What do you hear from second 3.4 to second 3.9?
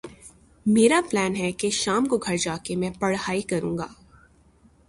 کرو گا۔